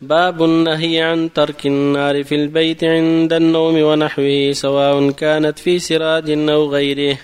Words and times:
باب 0.00 0.42
النهي 0.42 1.00
عن 1.00 1.32
ترك 1.32 1.66
النار 1.66 2.24
في 2.24 2.34
البيت 2.34 2.84
عند 2.84 3.32
النوم 3.32 3.82
ونحوه 3.82 4.52
سواء 4.52 5.10
كانت 5.10 5.58
في 5.58 5.78
سراج 5.78 6.30
أو 6.30 6.70
غيره. 6.70 7.18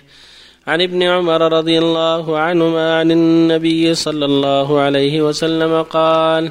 عن 0.66 0.80
ابن 0.80 1.02
عمر 1.02 1.52
رضي 1.52 1.78
الله 1.78 2.38
عنهما 2.38 2.98
عن 2.98 3.10
النبي 3.10 3.94
صلى 3.94 4.24
الله 4.24 4.80
عليه 4.80 5.22
وسلم 5.22 5.82
قال 5.82 6.50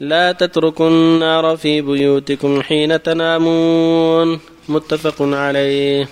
لا 0.00 0.32
تتركوا 0.32 0.88
النار 0.88 1.56
في 1.56 1.80
بيوتكم 1.80 2.62
حين 2.62 3.02
تنامون. 3.02 4.40
متفق 4.68 5.16
عليه. 5.20 6.08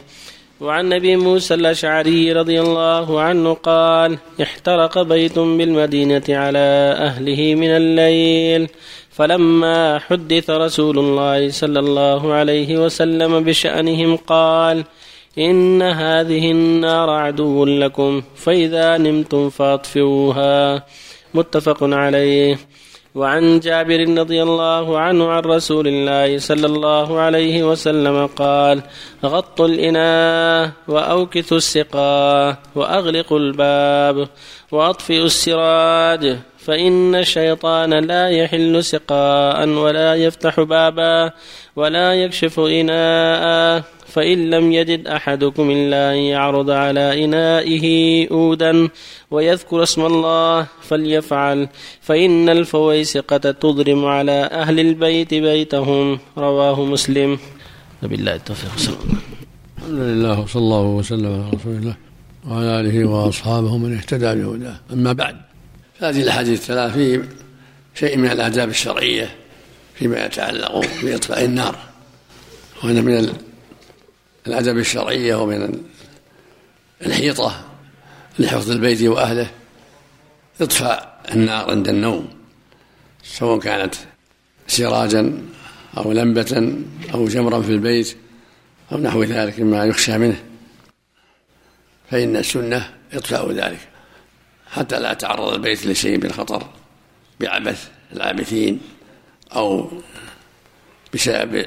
وعن 0.60 0.92
أبي 0.92 1.16
موسى 1.16 1.54
الأشعري 1.54 2.32
رضي 2.32 2.60
الله 2.60 3.20
عنه 3.20 3.54
قال 3.54 4.18
احترق 4.42 5.02
بيت 5.02 5.38
بالمدينة 5.38 6.22
على 6.28 6.94
أهله 6.98 7.54
من 7.54 7.68
الليل. 7.68 8.68
فلما 9.14 9.98
حدث 9.98 10.50
رسول 10.50 10.98
الله 10.98 11.50
صلى 11.50 11.78
الله 11.78 12.32
عليه 12.32 12.84
وسلم 12.84 13.44
بشأنهم 13.44 14.16
قال 14.16 14.84
إن 15.38 15.82
هذه 15.82 16.50
النار 16.50 17.10
عدو 17.10 17.64
لكم 17.64 18.22
فإذا 18.36 18.98
نمتم 18.98 19.50
فاطفئوها. 19.50 20.86
متفق 21.34 21.78
عليه. 21.82 22.58
وعن 23.14 23.60
جابر 23.60 24.18
رضي 24.18 24.42
الله 24.42 24.98
عنه 24.98 25.30
عن 25.30 25.42
رسول 25.42 25.88
الله 25.88 26.38
صلى 26.38 26.66
الله 26.66 27.20
عليه 27.20 27.70
وسلم 27.70 28.26
قال 28.26 28.82
غطوا 29.24 29.68
الإناء 29.68 30.70
وأوكثوا 30.88 31.56
السقاء 31.56 32.56
وأغلقوا 32.74 33.38
الباب 33.38 34.28
وأطفئوا 34.72 35.26
السراج. 35.26 36.38
فإن 36.64 37.14
الشيطان 37.14 37.92
لا 37.94 38.28
يحل 38.28 38.84
سقاء 38.84 39.68
ولا 39.68 40.14
يفتح 40.14 40.60
بابا 40.60 41.30
ولا 41.76 42.14
يكشف 42.14 42.60
إناء 42.60 43.82
فإن 44.06 44.50
لم 44.50 44.72
يجد 44.72 45.06
أحدكم 45.06 45.70
إلا 45.70 46.12
أن 46.12 46.16
يعرض 46.16 46.70
على 46.70 47.24
إنائه 47.24 47.86
أودا 48.30 48.88
ويذكر 49.30 49.82
اسم 49.82 50.06
الله 50.06 50.66
فليفعل 50.82 51.68
فإن 52.00 52.48
الفويسقة 52.48 53.50
تضرم 53.50 54.04
على 54.04 54.48
أهل 54.52 54.80
البيت 54.80 55.34
بيتهم. 55.34 56.18
رواه 56.38 56.84
مسلم. 56.84 57.38
وبالله 58.02 58.34
التوفيق. 58.34 58.70
الحمد 59.78 59.98
لله 59.98 60.40
وصلى 60.40 60.62
الله 60.62 60.82
وسلم 60.82 61.26
على 61.26 61.50
رسول 61.54 61.76
الله 61.76 61.96
وعلى 62.48 62.80
آله 62.80 63.04
وأصحابه 63.04 63.76
من 63.76 63.96
اهتدى 63.96 64.42
بهداه. 64.42 64.76
أما 64.92 65.12
بعد 65.12 65.36
هذه 66.00 66.22
الأحاديث 66.22 66.60
الثلاث 66.60 66.92
في 66.92 67.24
شيء 67.94 68.16
من 68.16 68.30
الآداب 68.30 68.68
الشرعية 68.68 69.36
فيما 69.94 70.24
يتعلق 70.24 70.86
بإطفاء 71.02 71.44
النار. 71.44 71.78
وأن 72.84 73.04
من 73.04 73.34
الأدب 74.46 74.78
الشرعية 74.78 75.34
ومن 75.34 75.84
الحيطة 77.06 77.64
لحفظ 78.38 78.70
البيت 78.70 79.02
وأهله 79.02 79.50
إطفاء 80.60 81.20
النار 81.34 81.70
عند 81.70 81.88
النوم 81.88 82.28
سواء 83.24 83.58
كانت 83.58 83.94
سراجا 84.66 85.42
أو 85.96 86.12
لمبة 86.12 86.74
أو 87.14 87.28
جمرا 87.28 87.62
في 87.62 87.72
البيت 87.72 88.16
أو 88.92 88.98
نحو 88.98 89.22
ذلك 89.22 89.60
مما 89.60 89.84
يخشى 89.84 90.18
منه 90.18 90.44
فإن 92.10 92.36
السنة 92.36 92.90
إطفاء 93.12 93.52
ذلك. 93.52 93.93
حتى 94.74 94.98
لا 94.98 95.12
يتعرض 95.12 95.52
البيت 95.52 95.86
لشيء 95.86 96.18
من 96.18 96.32
خطر 96.32 96.66
بعبث 97.40 97.88
العابثين 98.12 98.80
أو 99.56 99.90
بسبب 101.14 101.66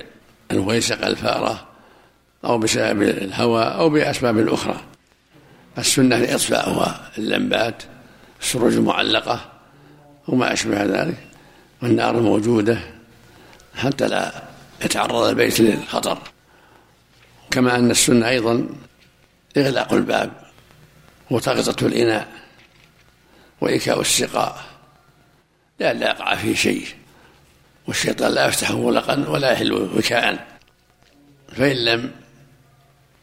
الويسق 0.52 1.06
الفأرة 1.06 1.68
أو 2.46 2.58
بسبب 2.58 3.02
الهوى 3.02 3.64
أو 3.64 3.90
بأسباب 3.90 4.48
أخرى. 4.48 4.82
السنة 5.78 6.36
إطفاؤها 6.36 7.12
اللمبات 7.18 7.84
السروج 8.42 8.74
المعلقة 8.74 9.52
وما 10.28 10.54
أشبه 10.54 10.84
ذلك 10.84 11.18
والنار 11.82 12.20
موجودة 12.20 12.80
حتى 13.76 14.08
لا 14.08 14.44
يتعرض 14.86 15.24
البيت 15.28 15.60
للخطر. 15.60 16.18
كما 17.52 17.76
أن 17.76 17.92
السنة 17.92 18.30
أيضا 18.30 18.68
إغلاق 19.58 19.94
الباب 19.94 20.32
وتغطة 21.32 21.86
الإناء. 21.86 22.28
وإيكاء 23.62 24.02
السقاء 24.02 24.66
لئلا 25.80 26.08
يقع 26.08 26.36
فيه 26.36 26.56
شيء. 26.56 26.86
والشيطان 27.88 28.32
لا 28.32 28.48
يفتح 28.48 28.72
مغلقا 28.72 29.30
ولا 29.30 29.52
يحل 29.52 29.74
وكاء 29.74 30.48
فإن 31.56 31.86
لم 31.86 32.12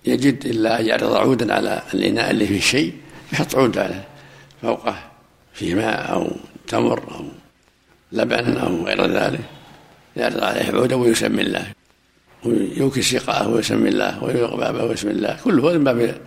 يجد 0.05 0.47
إلا 0.47 0.81
أن 0.81 0.87
يعرض 0.87 1.13
عودا 1.15 1.55
على 1.55 1.83
الإناء 1.95 2.31
اللي 2.31 2.47
فيه 2.47 2.61
شيء 2.61 2.95
يحط 3.33 3.57
عود 3.57 3.79
على 3.79 4.05
فوقه 4.63 4.97
فيه 5.55 5.75
ماء 5.75 6.13
أو 6.13 6.31
تمر 6.69 7.15
أو 7.15 7.25
لبن 8.13 8.57
أو 8.57 8.85
غير 8.85 9.07
ذلك 9.07 9.41
يعرض 10.17 10.45
عليه 10.45 10.73
عودا 10.73 10.97
ويسمي 10.97 11.43
الله. 11.43 11.73
ويوكي 12.45 13.03
سقاءه 13.03 13.49
ويسمي 13.49 13.89
الله 13.89 14.25
ويغلق 14.25 14.55
بابه 14.57 14.85
ويسمي 14.85 15.11
الله. 15.11 15.39
كل 15.45 15.61
هذا 15.61 15.79
من 15.79 15.85
باب 15.85 16.21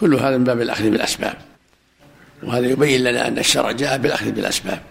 كل 0.00 0.14
هذا 0.14 0.38
من 0.38 0.44
باب 0.44 0.60
الأخذ 0.60 0.90
بالأسباب. 0.90 1.49
وهذا 2.42 2.66
يبين 2.66 3.04
لنا 3.04 3.28
أن 3.28 3.38
الشرع 3.38 3.70
جاء 3.70 3.98
بالأخذ 3.98 4.30
بالأسباب 4.30 4.82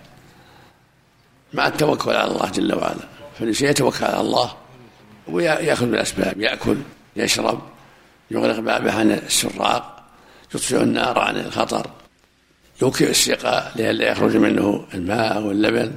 مع 1.53 1.67
التوكل 1.67 2.11
على 2.11 2.31
الله 2.31 2.49
جل 2.49 2.73
وعلا. 2.73 3.07
فالإنسان 3.39 3.69
يتوكل 3.69 4.05
على 4.05 4.21
الله 4.21 4.53
ويأخذ 5.27 5.85
بالأسباب 5.85 6.41
يأكل 6.41 6.77
يشرب 7.15 7.61
يغلق 8.31 8.59
بابه 8.59 8.93
عن 8.93 9.11
السراق 9.11 10.03
يطفئ 10.55 10.83
النار 10.83 11.19
عن 11.19 11.37
الخطر 11.37 11.87
يوكئ 12.81 13.09
السقاء 13.09 13.71
لئلا 13.75 14.11
يخرج 14.11 14.37
منه 14.37 14.85
الماء 14.93 15.41
واللبن 15.41 15.95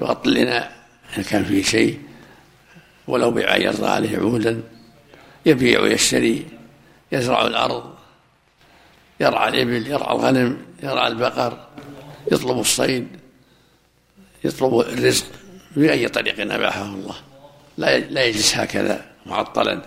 يغطي 0.00 0.28
الإناء 0.30 0.72
إن 1.18 1.22
كان 1.22 1.44
فيه 1.44 1.62
شيء 1.62 2.00
ولو 3.08 3.30
بيع 3.30 3.56
يرضى 3.56 3.86
عليه 3.86 4.18
عودا 4.18 4.62
يبيع 5.46 5.80
ويشتري 5.80 6.46
يزرع 7.12 7.46
الأرض 7.46 7.94
يرعى 9.22 9.48
الإبل 9.48 9.86
يرعى 9.86 10.12
الغنم 10.16 10.58
يرعى 10.82 11.08
البقر 11.08 11.66
يطلب 12.32 12.58
الصيد 12.58 13.08
يطلب 14.44 14.80
الرزق 14.80 15.26
بأي 15.76 16.08
طريق 16.08 16.52
أباحه 16.52 16.84
الله. 16.84 17.14
لا 17.78 17.98
لا 17.98 18.24
يجلس 18.24 18.56
هكذا 18.56 19.04
معطلا. 19.26 19.82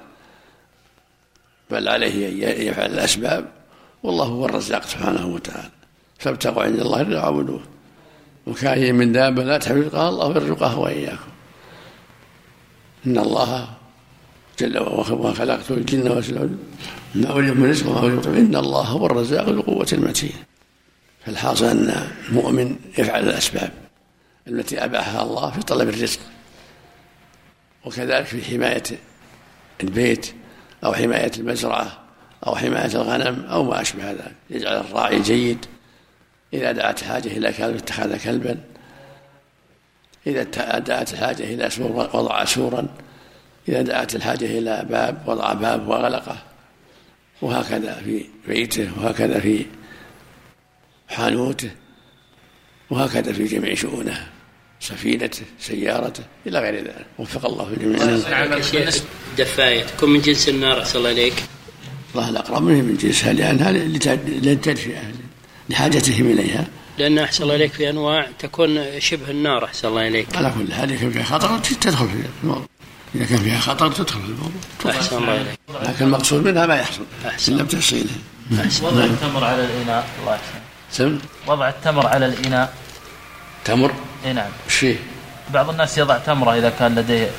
بل 1.71 1.87
عليه 1.87 2.29
أن 2.29 2.67
يفعل 2.67 2.91
الأسباب. 2.91 3.51
والله 4.03 4.25
هو 4.25 4.45
الرزاق 4.45 4.83
سبحانه 4.83 5.27
وتعالى. 5.27 5.69
فابتغوا 6.19 6.63
عند 6.63 6.79
الله 6.79 7.01
إلا 7.01 7.21
عبدوه 7.21 7.61
وكاين 8.47 8.95
من 8.95 9.11
دابة 9.11 9.43
لا 9.43 9.57
تحمل 9.57 9.89
قال 9.89 10.07
الله 10.07 10.29
يرزقها 10.29 10.75
وإياكم. 10.75 11.31
إن 13.05 13.17
الله 13.17 13.69
جل 14.59 14.79
وعلا 14.79 15.33
خلقت 15.33 15.71
الجن 15.71 16.11
والإنس 16.11 16.29
ما 17.15 17.31
أريد 17.31 17.57
من 17.57 17.69
رزق 17.69 17.89
وما 17.89 18.37
إن 18.37 18.55
الله 18.55 18.81
هو 18.81 19.05
الرزاق 19.05 19.49
ذو 19.49 19.61
قوة 19.61 19.87
المتين. 19.93 20.33
فالحاصل 21.25 21.65
أن 21.65 22.07
المؤمن 22.29 22.75
يفعل 22.97 23.23
الأسباب 23.23 23.71
التي 24.47 24.83
أباحها 24.83 25.23
الله 25.23 25.51
في 25.51 25.61
طلب 25.61 25.89
الرزق. 25.89 26.19
وكذلك 27.85 28.25
في 28.25 28.43
حماية 28.43 28.83
البيت 29.83 30.33
أو 30.83 30.93
حماية 30.93 31.31
المزرعة 31.37 31.99
أو 32.47 32.55
حماية 32.55 32.95
الغنم 32.95 33.45
أو 33.45 33.63
ما 33.63 33.81
أشبه 33.81 34.11
ذلك. 34.11 34.35
يجعل 34.49 34.77
الراعي 34.77 35.21
جيد. 35.21 35.65
إذا 36.53 36.71
دعت 36.71 37.03
حاجة 37.03 37.27
إلى 37.27 37.53
كلب 37.53 37.75
اتخذ 37.75 38.17
كلبا. 38.23 38.57
إذا 40.27 40.43
دعت 40.79 41.13
الحاجة 41.13 41.43
إلى 41.43 41.69
سور 41.69 41.91
وضع 41.91 42.45
سورا 42.45 42.87
إذا 43.69 43.81
دعت 43.81 44.15
الحاجة 44.15 44.45
إلى 44.45 44.85
باب 44.89 45.23
وضع 45.27 45.53
باب 45.53 45.87
وغلقة 45.87 46.37
وهكذا 47.41 48.01
في 48.05 48.25
بيته 48.47 48.89
وهكذا 48.97 49.39
في 49.39 49.65
حانوته 51.07 51.71
وهكذا 52.89 53.33
في 53.33 53.45
جميع 53.45 53.75
شؤونه 53.75 54.27
سفينته 54.79 55.45
سيارته 55.59 56.23
إلى 56.47 56.59
غير 56.59 56.75
ذلك. 56.75 57.05
وفق 57.19 57.45
الله 57.45 57.65
في 57.65 57.75
جميع 57.75 58.17
دفاية. 59.37 59.83
تكون 59.83 60.09
من 60.09 60.21
جنس 60.21 60.49
النار 60.49 60.81
أحسن 60.81 60.99
الله 60.99 61.11
إليك. 61.11 61.43
الله 62.15 62.29
الأقرب 62.29 62.63
منه 62.63 62.81
من 62.81 62.97
جنسها 62.97 63.33
لأنها 63.33 63.71
للتدفئة 63.71 65.01
لحاجتهم 65.69 66.31
إليها. 66.31 66.67
لأن 66.97 67.19
أحسن 67.19 67.43
الله 67.43 67.55
إليك 67.55 67.71
في 67.71 67.89
أنواع 67.89 68.27
تكون 68.39 68.99
شبه 68.99 69.31
النار 69.31 69.65
أحسن 69.65 69.87
الله 69.87 70.07
إليك. 70.07 70.35
على 70.35 70.53
كل 70.57 70.95
كان 70.97 71.11
فيها 71.11 71.23
خطر 71.23 71.59
تدخل 71.59 72.07
في 72.07 72.13
الموضوع 72.43 72.65
إذا 73.15 73.25
كان 73.25 73.37
فيها 73.37 73.59
خطر 73.59 73.91
تدخل 73.91 74.21
في 74.21 74.27
الموضوع 74.27 74.61
أحسن 74.89 75.17
الله 75.17 75.35
إليك. 75.35 75.59
لكن 75.83 76.05
المقصود 76.05 76.43
منها 76.43 76.65
ما 76.65 76.75
يحصل. 76.75 77.03
أحسن. 77.27 77.53
إلا 77.53 77.63
بتحصيله. 77.63 78.15
وضع 78.81 79.03
التمر 79.03 79.43
على 79.43 79.65
الإناء. 79.65 80.07
الله 80.21 80.33
يحسن. 80.33 80.59
سم؟ 80.91 81.19
وضع 81.47 81.69
التمر 81.69 82.07
على 82.07 82.25
الإناء. 82.25 82.73
تمر؟ 83.65 83.93
إي 84.25 84.33
نعم. 84.33 84.49
وش 84.67 84.75
فيه؟ 84.75 84.95
بعض 85.53 85.69
الناس 85.69 85.97
يضع 85.97 86.17
تمرة 86.17 86.55
إذا 86.55 86.69
كان 86.69 86.95
لديه 86.95 87.29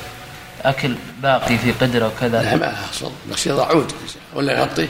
أكل 0.63 0.95
باقي 1.21 1.57
في 1.57 1.71
قدرة 1.71 2.07
وكذا. 2.07 2.41
لا 2.41 2.55
ما 2.55 2.75
حصل 2.75 3.11
بس 3.31 3.47
يضع 3.47 3.65
عود. 3.65 3.91
ولا 4.33 4.59
يغطيه 4.59 4.87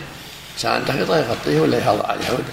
ساعة 0.57 0.79
دقيقة 0.79 1.17
يغطيه 1.17 1.59
ولا 1.59 1.77
يضع 1.77 2.07
عليه 2.07 2.25
عود. 2.25 2.45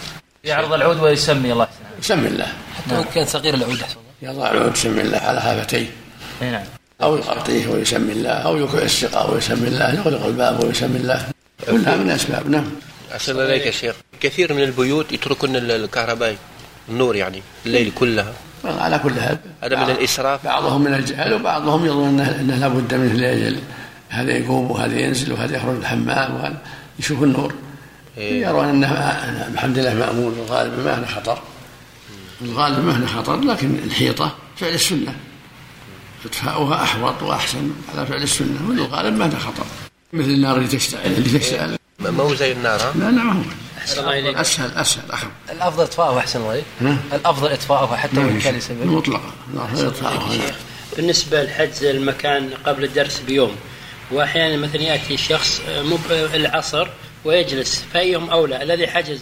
يعرض 0.45 0.73
العود 0.73 1.01
ويسمي 1.01 1.53
الله. 1.53 1.69
يسمي 1.99 2.29
الله. 2.29 2.53
حتى 2.77 2.97
وان 2.97 3.05
كان 3.15 3.27
صغير 3.27 3.55
العود 3.55 3.83
يضع 4.23 4.51
العود 4.51 4.77
يسمي 4.77 5.01
الله 5.01 5.19
على 5.19 5.41
هافتيه 5.41 5.91
إي 6.43 6.51
نعم. 6.51 6.65
أو 7.03 7.17
يغطيه 7.17 7.69
ويسمي 7.69 8.13
الله 8.13 8.31
أو 8.31 8.57
يكوع 8.57 8.83
السقاء 8.83 9.35
ويسمي 9.35 9.69
الله 9.69 9.95
يغلق 9.95 10.27
الباب 10.27 10.65
ويسمي 10.65 10.97
الله. 10.97 11.29
كلها 11.71 11.97
من 11.97 12.11
أسباب 12.11 12.51
نعم. 12.51 12.65
أحسن 13.13 13.41
عليك 13.41 13.67
يا 13.67 13.71
شيخ. 13.71 13.95
كثير 14.21 14.53
من 14.53 14.63
البيوت 14.63 15.13
يتركون 15.13 15.57
الكهرباء 15.57 16.37
النور 16.89 17.17
يعني 17.17 17.43
الليل 17.67 17.93
كلها. 17.95 18.33
على 18.65 18.99
كل 18.99 19.21
حال. 19.21 19.39
هذا 19.63 19.85
من 19.85 19.91
الإسراف؟ 19.91 20.45
بعضهم 20.45 20.85
من 20.85 20.95
الجهل 20.95 21.35
وبعضهم 21.35 21.87
يظن 21.87 22.21
إنه 22.21 22.57
لابد 22.57 22.95
منه 22.95 23.13
لأجل 23.13 23.59
هذا 24.09 24.33
يقوم 24.33 24.71
وهذا 24.71 25.01
ينزل 25.01 25.33
وهذا 25.33 25.57
يخرج 25.57 25.77
الحمام 25.77 26.35
وهذا 26.35 26.59
يشوف 26.99 27.23
النور. 27.23 27.55
إيه. 28.19 28.47
يرون 28.47 28.69
إنه 28.69 28.93
الحمد 29.53 29.79
لله 29.79 29.95
مأمون 29.95 30.33
الغالب 30.33 30.85
ما 30.85 30.99
هنا 30.99 31.07
خطر. 31.07 31.39
الغالب 32.43 32.85
ما 32.85 32.97
هنا 32.97 33.07
خطر 33.07 33.41
لكن 33.41 33.79
الحيطة 33.85 34.35
فعل 34.57 34.75
السنة. 34.75 35.15
اطفاؤها 36.25 36.83
أحوط 36.83 37.23
وأحسن 37.23 37.71
على 37.95 38.07
فعل 38.07 38.23
السنة 38.23 38.69
والغالب 38.69 39.17
ما 39.17 39.27
هنا 39.27 39.39
خطر 39.39 39.65
مثل 40.13 40.29
النار 40.31 40.57
اللي 40.57 40.69
تشتعل 40.69 41.07
اللي 41.07 41.39
تشتعل. 41.39 41.77
ما 41.99 42.11
ما 42.11 42.23
هو 42.23 42.35
زي 42.35 42.53
النار 42.53 42.81
ها؟ 42.81 42.93
لا 42.97 43.05
لا 43.05 43.11
ما 43.11 43.33
هو. 43.33 43.43
أحسن 43.79 44.01
الله 44.01 44.19
إليك. 44.19 44.37
أسهل 44.37 44.71
أسهل 44.71 45.11
أخف. 45.11 45.29
الأفضل 45.53 45.83
إطفاؤه 45.83 46.19
أحسن 46.19 46.41
الله 46.41 46.53
إليك. 46.55 46.65
ها؟ 46.81 46.97
الأفضل 47.13 47.53
إطفاؤه 47.53 47.97
حتى 47.97 48.19
وإن 48.19 48.39
كان 48.39 48.57
يسبب 48.57 48.87
مطلقا. 48.87 49.33
بالنسبة 50.97 51.43
لحجز 51.43 51.85
المكان 51.85 52.51
قبل 52.67 52.85
الدرس 52.85 53.21
بيوم 53.27 53.57
وأحيانا 54.13 54.57
مثلا 54.57 54.83
يأتي 54.83 55.17
شخص 55.17 55.61
آه، 55.69 55.83
مو 55.83 55.97
ب- 56.11 56.13
العصر 56.35 56.89
ويجلس 57.25 57.85
فأيهم 57.95 58.31
أولى؟ 58.31 58.63
الذي 58.63 58.87
حجز 58.87 59.21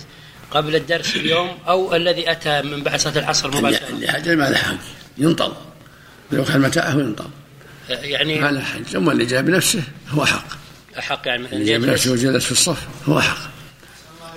قبل 0.51 0.77
الدرس 0.77 1.17
بيوم 1.17 1.49
أو 1.69 1.95
الذي 1.97 2.31
أتى 2.31 2.63
من 2.63 2.83
بعد 2.83 3.01
صلاة 3.01 3.19
العصر 3.19 3.49
اللي 3.49 3.61
مباشرة 3.61 3.89
اللي 3.89 4.09
حجر 4.13 4.37
ما 4.37 4.45
له 4.51 4.57
حق 4.59 4.75
ينطل 5.19 5.53
لو 6.33 6.45
كان 6.45 6.61
متاعه 6.61 6.91
ينطل 6.93 7.25
آه، 7.91 7.93
يعني 7.95 8.41
ما 8.41 8.51
له 8.51 8.61
حج 8.61 8.97
أما 8.97 9.13
اللي 9.13 9.25
جاء 9.27 9.43
بنفسه 9.43 9.83
هو 10.11 10.25
حق. 10.27 10.45
أحق 10.99 11.23
يعني 11.27 11.43
مثلا 11.43 11.53
اللي 11.53 11.65
جاء 11.65 11.79
بنفسه 11.79 12.13
وجلس 12.13 12.45
في 12.45 12.53
الصف 12.53 12.79
هو 13.09 13.21
حق. 13.21 13.53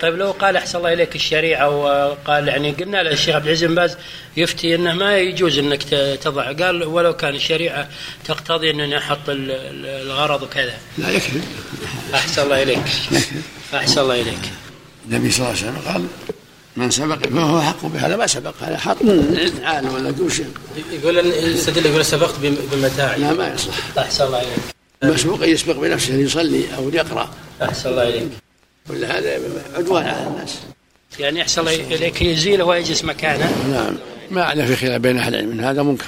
طيب 0.02 0.16
لو 0.16 0.32
قال 0.32 0.56
أحسن 0.58 0.78
الله 0.78 0.94
إليك 0.94 1.16
الشريعة 1.16 1.70
وقال 1.70 2.48
يعني 2.48 2.72
قلنا 2.72 3.04
له 3.04 3.12
الشيخ 3.12 3.36
عبد 3.36 3.46
العزيز 3.46 3.64
بن 3.70 3.76
باز 3.76 3.98
يفتي 4.38 4.76
أنه 4.76 4.94
ما 4.94 5.18
يجوز 5.18 5.58
أنك 5.60 5.84
ت- 5.84 6.20
تضع. 6.24 6.52
قال 6.54 6.84
ولو 6.84 7.14
كان 7.14 7.36
الشريعة 7.36 7.90
تقتضي 8.26 8.70
ال- 9.30 9.52
ال- 9.52 9.86
الغرض 9.86 10.42
وكذا. 10.44 10.74
لا 10.98 11.10
يكفي. 11.10 11.40
أحسن 12.14 12.42
الله 12.42 12.64
إليك. 12.64 12.80
أحسن 13.74 14.02
الله 14.02 14.22
إليك. 14.22 14.40
النبي 15.10 15.32
صلى 15.32 15.48
الله 15.48 15.58
عليه 15.60 15.70
وسلم 15.72 15.94
قال 15.94 16.06
من 16.78 16.92
سبق 16.92 17.28
فهو 17.28 17.62
حق 17.62 17.86
به 17.86 18.08
هذا 18.08 18.16
ما 18.16 18.28
سبق 18.28 18.54
هذا 18.62 18.78
حط 18.78 19.02
من 19.02 19.60
عال 19.64 19.90
ولا 19.90 20.12
دوش 20.12 20.42
يقول 20.92 21.18
يستدل 21.18 21.86
يقول 21.86 22.06
سبقت 22.06 22.36
بمتاعي 22.72 23.20
لا 23.20 23.34
ما 23.34 23.54
يصلح. 23.54 23.76
أحسن 23.98 24.26
الله 24.26 24.40
إليك. 24.42 24.76
المسبوق 25.04 25.48
يسبق 25.48 25.76
بنفسه 25.76 26.14
ليصلي 26.14 26.64
أو 26.78 26.90
ليقرا 26.90 27.30
أحسن 27.62 27.90
الله 27.90 28.10
إليك. 28.10 28.30
ولا 28.90 29.20
هذا 29.20 29.40
عدوان 29.76 30.06
على 30.06 30.28
الناس. 30.28 30.56
يعني 31.20 31.46
الله 31.58 31.76
إليك 31.76 32.22
يزيله 32.22 32.66
ويجلس 32.66 33.04
مكانه. 33.04 33.52
نعم. 33.72 33.98
ما 34.32 34.42
أعلم 34.42 34.66
في 34.66 34.76
خلاف 34.76 35.02
بين 35.02 35.18
أهل 35.18 35.36
العلم 35.36 35.50
من 35.50 35.64
هذا 35.64 35.84
منكر. 35.84 36.06